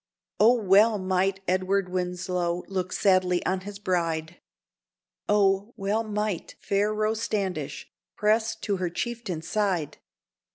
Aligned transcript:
O, 0.39 0.53
well 0.55 0.97
might 0.97 1.41
Edward 1.47 1.87
Winslow 1.87 2.63
look 2.67 2.91
sadly 2.91 3.45
on 3.45 3.59
his 3.59 3.77
bride! 3.77 4.41
O, 5.29 5.75
well 5.77 6.03
might 6.03 6.55
fair 6.59 6.91
Rose 6.91 7.21
Standish 7.21 7.87
press 8.17 8.55
to 8.55 8.77
her 8.77 8.89
chieftain's 8.89 9.47
side! 9.47 9.99